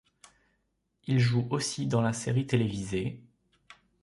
[1.05, 3.19] Il joue aussi dans la série télévisée'.